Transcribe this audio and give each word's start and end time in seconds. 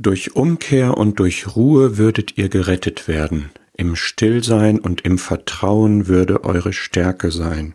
Durch 0.00 0.36
Umkehr 0.36 0.96
und 0.96 1.18
durch 1.18 1.56
Ruhe 1.56 1.98
würdet 1.98 2.38
ihr 2.38 2.48
gerettet 2.48 3.08
werden. 3.08 3.50
Im 3.76 3.96
Stillsein 3.96 4.78
und 4.78 5.00
im 5.00 5.18
Vertrauen 5.18 6.06
würde 6.06 6.44
eure 6.44 6.72
Stärke 6.72 7.32
sein. 7.32 7.74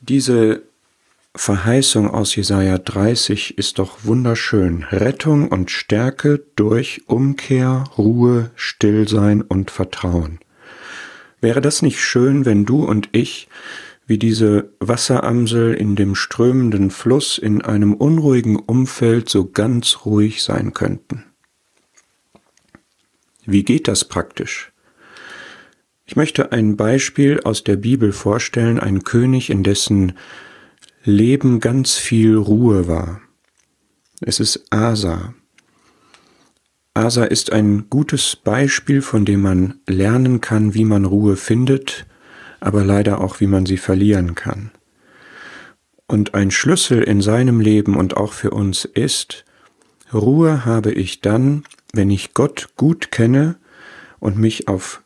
Diese 0.00 0.62
Verheißung 1.36 2.08
aus 2.08 2.34
Jesaja 2.34 2.78
30 2.78 3.58
ist 3.58 3.78
doch 3.78 4.04
wunderschön. 4.04 4.84
Rettung 4.84 5.48
und 5.48 5.70
Stärke 5.70 6.42
durch 6.56 7.02
Umkehr, 7.06 7.84
Ruhe, 7.98 8.50
Stillsein 8.54 9.42
und 9.42 9.70
Vertrauen. 9.70 10.38
Wäre 11.42 11.60
das 11.60 11.82
nicht 11.82 12.00
schön, 12.00 12.46
wenn 12.46 12.64
du 12.64 12.82
und 12.82 13.10
ich 13.12 13.48
wie 14.06 14.18
diese 14.18 14.72
Wasseramsel 14.80 15.74
in 15.74 15.96
dem 15.96 16.14
strömenden 16.14 16.90
Fluss 16.90 17.38
in 17.38 17.62
einem 17.62 17.94
unruhigen 17.94 18.56
Umfeld 18.56 19.28
so 19.28 19.50
ganz 19.50 20.04
ruhig 20.04 20.42
sein 20.42 20.74
könnten. 20.74 21.24
Wie 23.46 23.64
geht 23.64 23.88
das 23.88 24.04
praktisch? 24.04 24.72
Ich 26.06 26.16
möchte 26.16 26.52
ein 26.52 26.76
Beispiel 26.76 27.40
aus 27.44 27.64
der 27.64 27.76
Bibel 27.76 28.12
vorstellen, 28.12 28.78
ein 28.78 29.04
König, 29.04 29.48
in 29.48 29.62
dessen 29.62 30.12
Leben 31.02 31.60
ganz 31.60 31.96
viel 31.96 32.36
Ruhe 32.36 32.88
war. 32.88 33.20
Es 34.20 34.38
ist 34.40 34.66
Asa. 34.70 35.34
Asa 36.92 37.24
ist 37.24 37.52
ein 37.52 37.88
gutes 37.90 38.36
Beispiel, 38.36 39.02
von 39.02 39.24
dem 39.24 39.40
man 39.40 39.80
lernen 39.86 40.40
kann, 40.40 40.74
wie 40.74 40.84
man 40.84 41.04
Ruhe 41.04 41.36
findet, 41.36 42.06
aber 42.64 42.82
leider 42.82 43.20
auch, 43.20 43.40
wie 43.40 43.46
man 43.46 43.66
sie 43.66 43.76
verlieren 43.76 44.34
kann. 44.34 44.70
Und 46.06 46.34
ein 46.34 46.50
Schlüssel 46.50 47.02
in 47.02 47.20
seinem 47.20 47.60
Leben 47.60 47.94
und 47.94 48.16
auch 48.16 48.32
für 48.32 48.52
uns 48.52 48.86
ist, 48.86 49.44
Ruhe 50.14 50.64
habe 50.64 50.90
ich 50.90 51.20
dann, 51.20 51.64
wenn 51.92 52.08
ich 52.08 52.32
Gott 52.32 52.70
gut 52.76 53.10
kenne 53.10 53.56
und 54.18 54.38
mich 54.38 54.66
auf 54.66 55.02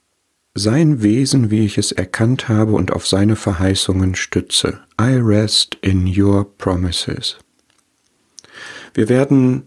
sein 0.55 1.03
Wesen, 1.03 1.50
wie 1.50 1.65
ich 1.65 1.78
es 1.78 1.91
erkannt 1.91 2.48
habe, 2.48 2.73
und 2.73 2.92
auf 2.92 3.09
seine 3.09 3.34
Verheißungen 3.34 4.15
stütze. 4.15 4.81
I 5.00 5.15
rest 5.17 5.77
in 5.81 6.06
your 6.06 6.47
promises. 6.59 7.39
Wir 8.95 9.09
werden 9.09 9.65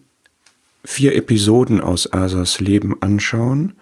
vier 0.86 1.14
Episoden 1.16 1.82
aus 1.82 2.12
Asas 2.14 2.62
Leben 2.62 3.02
anschauen. 3.02 3.74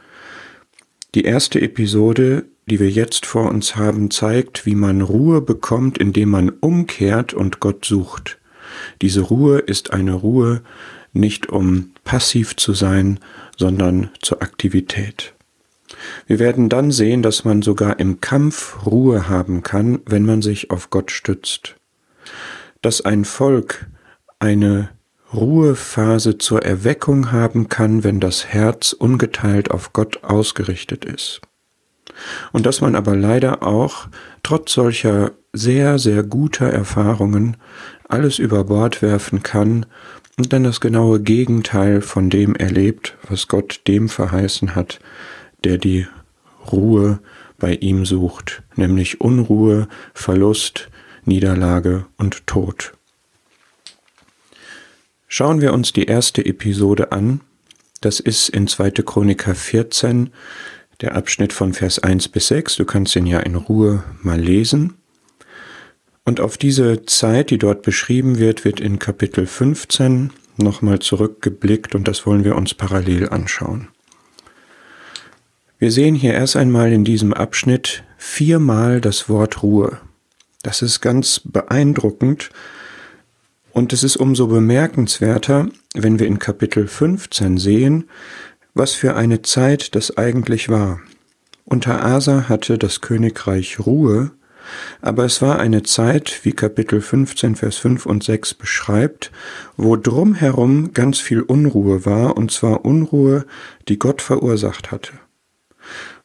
Die 1.14 1.26
erste 1.26 1.62
Episode 1.62 2.46
die 2.70 2.80
wir 2.80 2.90
jetzt 2.90 3.26
vor 3.26 3.50
uns 3.50 3.76
haben, 3.76 4.12
zeigt, 4.12 4.66
wie 4.66 4.76
man 4.76 5.02
Ruhe 5.02 5.42
bekommt, 5.42 5.98
indem 5.98 6.30
man 6.30 6.50
umkehrt 6.50 7.34
und 7.34 7.60
Gott 7.60 7.84
sucht. 7.84 8.38
Diese 9.02 9.22
Ruhe 9.22 9.60
ist 9.60 9.92
eine 9.92 10.14
Ruhe 10.14 10.62
nicht 11.12 11.50
um 11.50 11.92
passiv 12.04 12.56
zu 12.56 12.74
sein, 12.74 13.20
sondern 13.58 14.10
zur 14.22 14.42
Aktivität. 14.42 15.34
Wir 16.28 16.38
werden 16.38 16.70
dann 16.70 16.92
sehen, 16.92 17.24
dass 17.24 17.44
man 17.44 17.62
sogar 17.64 18.00
im 18.00 18.22
Kampf 18.22 18.86
Ruhe 18.86 19.28
haben 19.28 19.64
kann, 19.64 20.00
wenn 20.06 20.24
man 20.24 20.42
sich 20.42 20.70
auf 20.70 20.92
Gott 20.92 21.12
stützt. 21.12 21.76
Dass 22.82 23.02
ein 23.02 23.26
Volk 23.26 23.88
eine 24.38 24.90
Ruhephase 25.34 26.38
zur 26.38 26.64
Erweckung 26.64 27.32
haben 27.32 27.70
kann, 27.70 28.04
wenn 28.04 28.20
das 28.20 28.46
Herz 28.46 28.94
ungeteilt 28.94 29.72
auf 29.72 29.94
Gott 29.94 30.24
ausgerichtet 30.24 31.06
ist 31.06 31.42
und 32.52 32.66
dass 32.66 32.82
man 32.82 32.96
aber 32.96 33.16
leider 33.16 33.64
auch 33.64 34.08
trotz 34.44 34.74
solcher 34.74 35.32
sehr, 35.54 36.00
sehr 36.00 36.24
guter 36.24 36.68
Erfahrungen 36.68 37.58
alles 38.08 38.40
über 38.40 38.66
Bord 38.66 39.02
werfen 39.02 39.44
kann 39.44 39.86
und 40.38 40.54
dann 40.54 40.64
das 40.64 40.80
genaue 40.80 41.20
Gegenteil 41.20 42.02
von 42.02 42.30
dem 42.30 42.56
erlebt, 42.56 43.18
was 43.28 43.48
Gott 43.48 43.82
dem 43.88 44.10
verheißen 44.10 44.76
hat, 44.76 45.00
der 45.64 45.78
die 45.78 46.08
Ruhe 46.72 47.20
bei 47.58 47.76
ihm 47.76 48.06
sucht, 48.06 48.64
nämlich 48.76 49.22
Unruhe, 49.22 49.88
Verlust, 50.14 50.90
Niederlage 51.26 52.06
und 52.18 52.48
Tod. 52.48 52.94
Schauen 55.28 55.62
wir 55.62 55.74
uns 55.74 55.94
die 55.94 56.06
erste 56.06 56.44
Episode 56.46 57.12
an. 57.12 57.42
Das 58.02 58.20
ist 58.20 58.50
in 58.50 58.68
2. 58.68 58.92
Chroniker 58.92 59.54
14, 59.54 60.32
der 61.02 61.16
Abschnitt 61.16 61.54
von 61.54 61.74
Vers 61.74 62.00
1 62.00 62.28
bis 62.30 62.48
6. 62.48 62.76
Du 62.76 62.86
kannst 62.86 63.16
ihn 63.16 63.26
ja 63.26 63.40
in 63.40 63.56
Ruhe 63.56 64.04
mal 64.22 64.40
lesen. 64.40 64.96
Und 66.26 66.42
auf 66.42 66.58
diese 66.58 67.06
Zeit, 67.06 67.50
die 67.50 67.58
dort 67.58 67.82
beschrieben 67.82 68.38
wird, 68.38 68.66
wird 68.66 68.80
in 68.80 69.00
Kapitel 69.00 69.48
15 69.48 70.32
nochmal 70.58 71.00
zurückgeblickt 71.00 71.96
und 71.96 72.08
das 72.08 72.26
wollen 72.26 72.44
wir 72.44 72.56
uns 72.56 72.74
parallel 72.74 73.30
anschauen. 73.30 73.88
Wir 75.80 75.92
sehen 75.92 76.14
hier 76.14 76.34
erst 76.34 76.58
einmal 76.58 76.92
in 76.92 77.06
diesem 77.06 77.34
Abschnitt 77.34 78.04
viermal 78.18 79.00
das 79.00 79.30
Wort 79.30 79.64
Ruhe. 79.64 80.00
Das 80.62 80.82
ist 80.82 81.00
ganz 81.00 81.40
beeindruckend 81.44 82.50
und 83.72 83.94
es 83.94 84.04
ist 84.04 84.18
umso 84.18 84.48
bemerkenswerter, 84.48 85.70
wenn 85.96 86.20
wir 86.20 86.28
in 86.28 86.38
Kapitel 86.38 86.88
15 86.88 87.58
sehen, 87.58 88.10
was 88.74 88.94
für 88.94 89.16
eine 89.16 89.42
Zeit 89.42 89.96
das 89.96 90.18
eigentlich 90.18 90.70
war. 90.70 91.02
Unter 91.66 92.04
Asa 92.04 92.50
hatte 92.50 92.78
das 92.78 93.02
Königreich 93.02 93.80
Ruhe, 93.80 94.32
aber 95.02 95.26
es 95.26 95.42
war 95.42 95.60
eine 95.60 95.84
Zeit, 95.84 96.42
wie 96.44 96.54
Kapitel 96.54 97.02
15, 97.02 97.56
Vers 97.56 97.78
5 97.78 98.06
und 98.06 98.24
6 98.24 98.54
beschreibt, 98.56 99.32
wo 99.78 99.96
drumherum 99.96 100.94
ganz 100.94 101.20
viel 101.20 101.42
Unruhe 101.42 102.06
war, 102.06 102.38
und 102.38 102.52
zwar 102.52 102.86
Unruhe, 102.86 103.46
die 103.88 104.00
Gott 104.00 104.22
verursacht 104.22 104.92
hatte. 104.92 105.14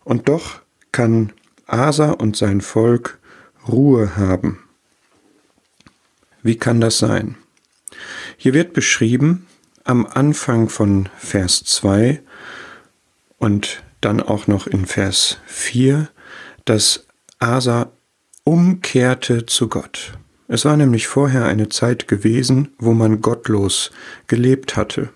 Und 0.04 0.28
doch 0.28 0.60
kann 0.93 1.33
Asa 1.66 2.10
und 2.10 2.37
sein 2.37 2.60
Volk 2.60 3.19
Ruhe 3.66 4.16
haben. 4.16 4.60
Wie 6.43 6.56
kann 6.56 6.81
das 6.81 6.99
sein? 6.99 7.37
Hier 8.37 8.53
wird 8.53 8.75
beschrieben, 8.75 9.47
am 9.84 10.06
Anfang 10.06 10.69
von 10.69 11.09
Vers 11.17 11.65
2, 11.65 12.21
und 13.39 13.83
dann 14.00 14.22
auch 14.22 14.47
noch 14.47 14.67
in 14.67 14.87
Vers 14.87 15.39
4, 15.47 16.09
dass 16.65 17.06
Asa 17.39 17.93
umkehrte 18.45 19.47
zu 19.47 19.69
Gott. 19.69 20.12
Es 20.49 20.65
war 20.65 20.77
nämlich 20.77 21.06
vorher 21.06 21.45
eine 21.45 21.69
Zeit 21.69 22.09
gewesen, 22.09 22.75
wo 22.78 22.93
man 22.93 23.21
gottlos 23.21 23.91
gelebt 24.27 24.77
hatte. 24.77 25.11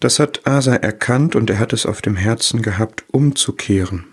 Das 0.00 0.18
hat 0.18 0.46
Asa 0.46 0.74
erkannt 0.74 1.34
und 1.34 1.50
er 1.50 1.58
hat 1.58 1.72
es 1.72 1.86
auf 1.86 2.02
dem 2.02 2.16
Herzen 2.16 2.62
gehabt, 2.62 3.04
umzukehren. 3.10 4.06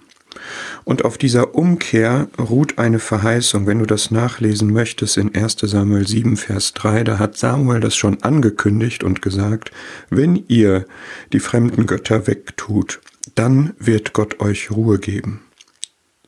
Und 0.83 1.06
auf 1.06 1.17
dieser 1.17 1.56
Umkehr 1.56 2.28
ruht 2.39 2.78
eine 2.78 3.00
Verheißung. 3.00 3.67
Wenn 3.67 3.79
du 3.79 3.85
das 3.85 4.11
nachlesen 4.11 4.72
möchtest 4.72 5.17
in 5.17 5.33
1 5.33 5.57
Samuel 5.61 6.07
7, 6.07 6.38
Vers 6.38 6.73
3, 6.73 7.03
da 7.03 7.19
hat 7.19 7.38
Samuel 7.38 7.79
das 7.79 7.95
schon 7.95 8.22
angekündigt 8.23 9.03
und 9.03 9.22
gesagt, 9.22 9.72
wenn 10.09 10.44
ihr 10.47 10.85
die 11.33 11.39
fremden 11.39 11.85
Götter 11.85 12.28
wegtut, 12.28 13.01
dann 13.35 13.73
wird 13.79 14.13
Gott 14.13 14.39
euch 14.39 14.72
Ruhe 14.72 15.00
geben. 15.00 15.41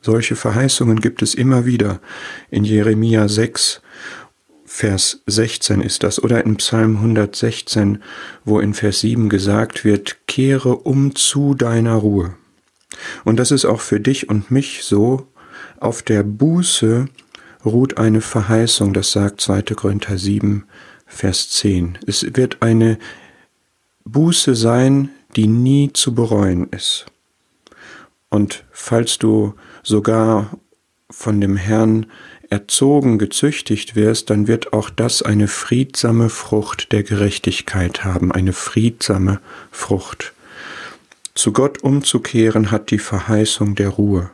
Solche 0.01 0.35
Verheißungen 0.35 1.01
gibt 1.01 1.21
es 1.21 1.33
immer 1.33 1.65
wieder. 1.65 1.99
In 2.49 2.63
Jeremia 2.63 3.27
6, 3.27 3.81
Vers 4.69 5.21
16 5.25 5.81
ist 5.81 6.03
das, 6.03 6.21
oder 6.21 6.45
in 6.45 6.57
Psalm 6.57 6.97
116, 6.97 8.03
wo 8.45 8.59
in 8.59 8.73
Vers 8.73 8.99
7 8.99 9.29
gesagt 9.29 9.85
wird, 9.85 10.17
kehre 10.27 10.75
um 10.75 11.15
zu 11.15 11.53
deiner 11.55 11.95
Ruhe. 11.95 12.35
Und 13.23 13.37
das 13.37 13.51
ist 13.51 13.65
auch 13.65 13.81
für 13.81 13.99
dich 13.99 14.29
und 14.29 14.51
mich 14.51 14.83
so. 14.83 15.27
Auf 15.79 16.01
der 16.01 16.23
Buße 16.23 17.07
ruht 17.65 17.97
eine 17.97 18.21
Verheißung, 18.21 18.93
das 18.93 19.11
sagt 19.11 19.41
2. 19.41 19.61
Korinther 19.75 20.17
7, 20.17 20.65
Vers 21.05 21.49
10. 21.49 21.97
Es 22.05 22.25
wird 22.35 22.61
eine 22.61 22.97
Buße 24.05 24.55
sein, 24.55 25.09
die 25.35 25.47
nie 25.47 25.91
zu 25.93 26.15
bereuen 26.15 26.67
ist. 26.71 27.05
Und 28.29 28.65
falls 28.71 29.17
du 29.17 29.53
sogar 29.83 30.57
von 31.09 31.39
dem 31.39 31.55
Herrn 31.55 32.07
erzogen, 32.49 33.17
gezüchtigt 33.17 33.95
wirst, 33.95 34.29
dann 34.29 34.47
wird 34.47 34.73
auch 34.73 34.89
das 34.89 35.21
eine 35.21 35.47
friedsame 35.47 36.29
Frucht 36.29 36.91
der 36.91 37.03
Gerechtigkeit 37.03 38.03
haben, 38.03 38.31
eine 38.31 38.53
friedsame 38.53 39.39
Frucht. 39.71 40.33
Zu 41.37 41.53
Gott 41.53 41.83
umzukehren 41.83 42.71
hat 42.71 42.89
die 42.89 42.97
Verheißung 42.97 43.75
der 43.75 43.89
Ruhe. 43.89 44.31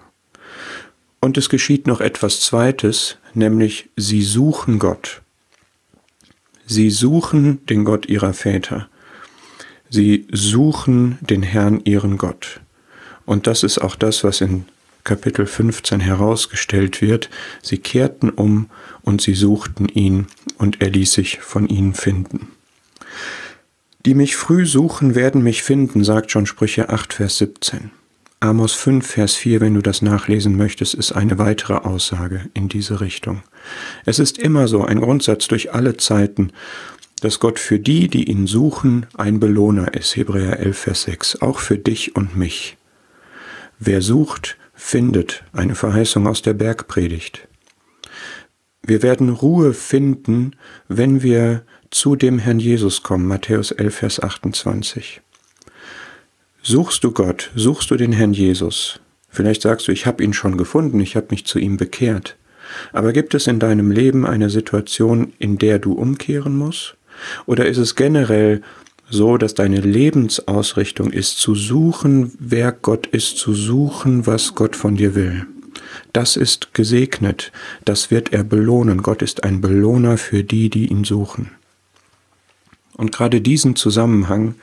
Und 1.20 1.38
es 1.38 1.50
geschieht 1.50 1.86
noch 1.86 2.00
etwas 2.00 2.40
Zweites, 2.40 3.18
nämlich 3.34 3.90
sie 3.98 4.22
suchen 4.22 4.80
Gott. 4.80 5.22
Sie 6.66 6.90
suchen 6.90 7.66
den 7.66 7.84
Gott 7.84 8.06
ihrer 8.06 8.32
Väter. 8.32 8.88
Sie 9.90 10.26
suchen 10.32 11.18
den 11.20 11.44
Herrn 11.44 11.82
ihren 11.84 12.18
Gott. 12.18 12.62
Und 13.26 13.48
das 13.48 13.64
ist 13.64 13.80
auch 13.80 13.96
das, 13.96 14.24
was 14.24 14.40
in 14.40 14.64
Kapitel 15.04 15.46
15 15.46 16.00
herausgestellt 16.00 17.02
wird. 17.02 17.30
Sie 17.62 17.80
kehrten 17.80 18.30
um 18.30 18.70
und 19.02 19.22
sie 19.22 19.36
suchten 19.36 19.90
ihn 19.90 20.28
und 20.58 20.82
er 20.82 20.90
ließ 20.90 21.12
sich 21.12 21.42
von 21.42 21.68
ihnen 21.68 21.96
finden. 21.96 22.53
Die 24.06 24.16
mich 24.16 24.36
früh 24.36 24.66
suchen, 24.66 25.16
werden 25.16 25.44
mich 25.44 25.64
finden, 25.64 26.04
sagt 26.04 26.30
schon 26.30 26.46
Sprüche 26.46 26.90
8, 26.90 27.14
Vers 27.14 27.38
17. 27.38 27.92
Amos 28.42 28.74
5, 28.74 29.08
Vers 29.08 29.36
4, 29.36 29.62
wenn 29.62 29.76
du 29.76 29.82
das 29.82 30.02
nachlesen 30.02 30.58
möchtest, 30.58 30.94
ist 30.94 31.14
eine 31.14 31.38
weitere 31.38 31.76
Aussage 31.76 32.50
in 32.54 32.68
diese 32.68 33.00
Richtung. 33.00 33.44
Es 34.04 34.20
ist 34.20 34.38
immer 34.38 34.68
so 34.68 34.84
ein 34.84 35.00
Grundsatz 35.00 35.48
durch 35.48 35.74
alle 35.74 35.96
Zeiten, 35.96 36.52
dass 37.22 37.40
Gott 37.40 37.60
für 37.60 37.80
die, 37.80 38.10
die 38.10 38.30
ihn 38.30 38.46
suchen, 38.46 39.06
ein 39.14 39.40
Belohner 39.40 39.94
ist. 39.94 40.18
Hebräer 40.18 40.60
11, 40.60 40.78
Vers 40.78 41.04
6. 41.04 41.42
Auch 41.42 41.60
für 41.60 41.78
dich 41.78 42.18
und 42.18 42.36
mich. 42.36 42.76
Wer 43.80 44.02
sucht, 44.02 44.58
findet. 44.74 45.46
Eine 45.54 45.76
Verheißung 45.76 46.28
aus 46.28 46.42
der 46.42 46.54
Bergpredigt. 46.54 47.48
Wir 48.86 49.02
werden 49.02 49.30
Ruhe 49.30 49.74
finden, 49.74 50.58
wenn 50.90 51.24
wir 51.24 51.64
zu 51.94 52.16
dem 52.16 52.40
Herrn 52.40 52.60
Jesus 52.60 53.04
kommen. 53.04 53.28
Matthäus 53.28 53.72
11, 53.72 53.96
Vers 53.96 54.20
28. 54.20 55.22
Suchst 56.62 57.04
du 57.04 57.12
Gott, 57.12 57.52
suchst 57.56 57.92
du 57.92 57.96
den 57.96 58.14
Herrn 58.14 58.34
Jesus? 58.34 59.00
Vielleicht 59.30 59.62
sagst 59.62 59.88
du, 59.88 59.92
ich 59.92 60.06
habe 60.06 60.24
ihn 60.24 60.34
schon 60.34 60.58
gefunden, 60.58 61.00
ich 61.00 61.16
habe 61.16 61.28
mich 61.30 61.46
zu 61.46 61.60
ihm 61.60 61.78
bekehrt. 61.78 62.36
Aber 62.94 63.14
gibt 63.14 63.36
es 63.36 63.46
in 63.48 63.60
deinem 63.60 63.92
Leben 63.92 64.26
eine 64.26 64.50
Situation, 64.50 65.34
in 65.38 65.58
der 65.58 65.78
du 65.78 65.94
umkehren 65.94 66.56
musst? 66.56 66.96
Oder 67.46 67.68
ist 67.68 67.78
es 67.78 67.96
generell 67.96 68.62
so, 69.10 69.38
dass 69.38 69.54
deine 69.54 69.80
Lebensausrichtung 69.80 71.12
ist, 71.12 71.38
zu 71.38 71.54
suchen, 71.54 72.32
wer 72.40 72.72
Gott 72.72 73.06
ist, 73.08 73.38
zu 73.38 73.54
suchen, 73.54 74.26
was 74.26 74.56
Gott 74.56 74.76
von 74.76 74.96
dir 74.96 75.14
will? 75.14 75.46
Das 76.12 76.38
ist 76.38 76.74
gesegnet, 76.74 77.52
das 77.86 78.10
wird 78.10 78.34
er 78.34 78.44
belohnen. 78.44 79.04
Gott 79.04 79.22
ist 79.22 79.44
ein 79.44 79.62
Belohner 79.62 80.18
für 80.18 80.44
die, 80.44 80.70
die 80.70 80.88
ihn 80.88 81.04
suchen. 81.04 81.52
Und 82.96 83.12
gerade 83.12 83.42
diesen 83.42 83.76
Zusammenhang 83.76 84.56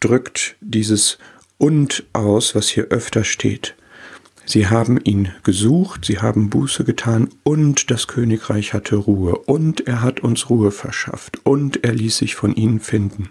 drückt 0.00 0.56
dieses 0.60 1.18
und 1.58 2.04
aus, 2.12 2.54
was 2.54 2.68
hier 2.68 2.84
öfter 2.84 3.24
steht. 3.24 3.74
Sie 4.44 4.66
haben 4.66 4.98
ihn 5.04 5.30
gesucht, 5.42 6.06
sie 6.06 6.20
haben 6.20 6.48
Buße 6.48 6.84
getan 6.84 7.28
und 7.42 7.90
das 7.90 8.06
Königreich 8.06 8.72
hatte 8.72 8.96
Ruhe 8.96 9.36
und 9.36 9.86
er 9.86 10.00
hat 10.00 10.20
uns 10.20 10.48
Ruhe 10.48 10.70
verschafft 10.70 11.44
und 11.44 11.84
er 11.84 11.92
ließ 11.92 12.16
sich 12.16 12.34
von 12.34 12.54
ihnen 12.54 12.80
finden. 12.80 13.28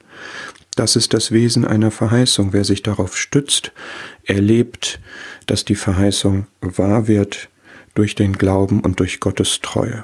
Das 0.76 0.96
ist 0.96 1.16
das 1.16 1.32
Wesen 1.32 1.66
einer 1.66 1.90
Verheißung. 1.90 2.54
Wer 2.54 2.64
sich 2.64 2.84
darauf 2.84 3.18
stützt, 3.18 3.72
erlebt, 4.26 5.00
dass 5.48 5.66
die 5.66 5.74
Verheißung 5.74 6.46
wahr 6.62 7.08
wird 7.08 7.50
durch 7.96 8.14
den 8.14 8.34
Glauben 8.34 8.82
und 8.82 9.00
durch 9.00 9.20
Gottes 9.20 9.60
Treue. 9.62 10.04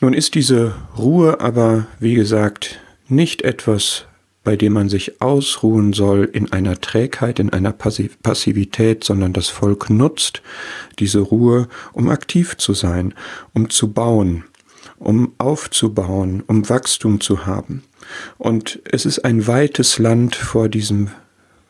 Nun 0.00 0.14
ist 0.14 0.34
diese 0.34 0.74
Ruhe 0.96 1.40
aber, 1.40 1.86
wie 1.98 2.14
gesagt, 2.14 2.78
nicht 3.08 3.42
etwas, 3.42 4.04
bei 4.44 4.56
dem 4.56 4.72
man 4.72 4.88
sich 4.88 5.20
ausruhen 5.20 5.92
soll 5.92 6.24
in 6.32 6.52
einer 6.52 6.80
Trägheit, 6.80 7.40
in 7.40 7.50
einer 7.50 7.72
Passivität, 7.72 9.02
sondern 9.02 9.32
das 9.32 9.48
Volk 9.48 9.90
nutzt 9.90 10.40
diese 11.00 11.18
Ruhe, 11.18 11.68
um 11.92 12.08
aktiv 12.08 12.56
zu 12.56 12.74
sein, 12.74 13.12
um 13.54 13.70
zu 13.70 13.92
bauen, 13.92 14.44
um 14.98 15.34
aufzubauen, 15.38 16.44
um 16.46 16.68
Wachstum 16.68 17.20
zu 17.20 17.44
haben. 17.44 17.82
Und 18.38 18.80
es 18.84 19.04
ist 19.04 19.24
ein 19.24 19.46
weites 19.48 19.98
Land 19.98 20.36
vor 20.36 20.68
diesem 20.68 21.10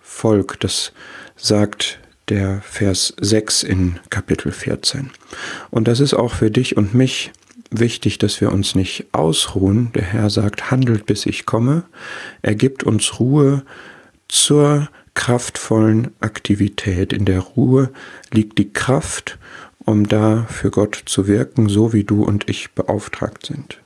Volk, 0.03 0.61
das 0.61 0.93
sagt 1.35 1.99
der 2.29 2.61
Vers 2.61 3.15
6 3.21 3.63
in 3.63 3.99
Kapitel 4.11 4.53
14. 4.53 5.11
Und 5.71 5.89
das 5.89 6.01
ist 6.01 6.13
auch 6.15 6.35
für 6.35 6.51
dich 6.51 6.77
und 6.77 6.95
mich 6.95 7.33
wichtig, 7.71 8.19
dass 8.19 8.41
wir 8.41 8.53
uns 8.53 8.75
nicht 8.75 9.07
ausruhen. 9.13 9.91
Der 9.95 10.05
Herr 10.05 10.31
sagt, 10.31 10.71
handelt 10.71 11.07
bis 11.07 11.27
ich 11.27 11.47
komme. 11.47 11.85
Er 12.43 12.55
gibt 12.55 12.83
uns 12.83 13.21
Ruhe 13.21 13.63
zur 14.29 14.89
kraftvollen 15.15 16.13
Aktivität. 16.21 17.13
In 17.13 17.25
der 17.25 17.41
Ruhe 17.41 17.91
liegt 18.33 18.59
die 18.59 18.73
Kraft, 18.73 19.39
um 19.85 20.07
da 20.07 20.47
für 20.49 20.71
Gott 20.71 21.03
zu 21.07 21.27
wirken, 21.27 21.69
so 21.69 21.93
wie 21.93 22.05
du 22.05 22.23
und 22.23 22.49
ich 22.49 22.73
beauftragt 22.73 23.47
sind. 23.47 23.81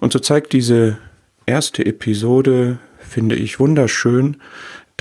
Und 0.00 0.12
so 0.12 0.18
zeigt 0.18 0.52
diese 0.52 0.98
erste 1.46 1.84
Episode, 1.84 2.78
finde 2.98 3.36
ich 3.36 3.60
wunderschön, 3.60 4.38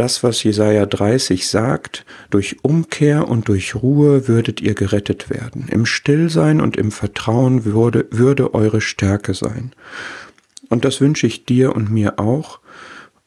das, 0.02 0.24
was 0.24 0.44
Jesaja 0.44 0.88
30 0.88 1.48
sagt, 1.48 2.08
durch 2.32 2.58
Umkehr 2.64 3.28
und 3.28 3.48
durch 3.50 3.76
Ruhe 3.76 4.28
würdet 4.28 4.60
ihr 4.60 4.74
gerettet 4.74 5.30
werden. 5.30 5.68
Im 5.70 5.86
Stillsein 5.86 6.60
und 6.60 6.76
im 6.76 6.92
Vertrauen 6.92 7.66
würde, 7.66 8.08
würde 8.10 8.56
eure 8.56 8.82
Stärke 8.82 9.36
sein. 9.36 9.74
Und 10.70 10.86
das 10.86 11.02
wünsche 11.02 11.28
ich 11.28 11.46
dir 11.46 11.76
und 11.76 11.92
mir 11.92 12.18
auch. 12.18 12.62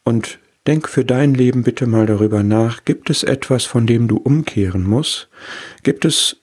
Und 0.03 0.41
denk 0.67 0.89
für 0.89 1.05
dein 1.05 1.33
Leben 1.35 1.63
bitte 1.63 1.87
mal 1.87 2.07
darüber 2.07 2.43
nach. 2.43 2.85
Gibt 2.85 3.09
es 3.09 3.23
etwas, 3.23 3.65
von 3.67 3.87
dem 3.87 4.09
du 4.09 4.17
umkehren 4.17 4.83
musst? 4.83 5.29
Gibt 5.85 6.05
es 6.05 6.39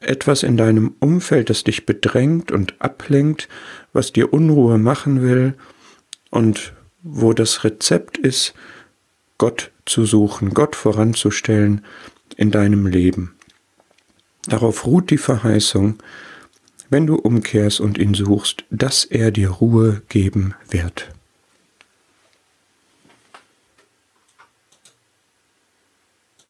etwas 0.00 0.44
in 0.44 0.56
deinem 0.56 0.94
Umfeld, 0.98 1.50
das 1.50 1.62
dich 1.62 1.84
bedrängt 1.84 2.52
und 2.52 2.80
ablenkt, 2.80 3.50
was 3.92 4.14
dir 4.14 4.32
Unruhe 4.32 4.78
machen 4.78 5.20
will 5.20 5.52
und 6.30 6.72
wo 7.02 7.34
das 7.34 7.64
Rezept 7.64 8.16
ist, 8.16 8.54
Gott 9.44 9.72
zu 9.84 10.06
suchen, 10.06 10.54
Gott 10.54 10.74
voranzustellen 10.74 11.84
in 12.34 12.50
deinem 12.50 12.86
Leben. 12.86 13.34
Darauf 14.46 14.86
ruht 14.86 15.10
die 15.10 15.18
Verheißung, 15.18 15.96
wenn 16.88 17.06
du 17.06 17.16
umkehrst 17.16 17.78
und 17.78 17.98
ihn 17.98 18.14
suchst, 18.14 18.64
dass 18.70 19.04
er 19.04 19.32
dir 19.32 19.50
Ruhe 19.50 20.00
geben 20.08 20.54
wird. 20.70 21.10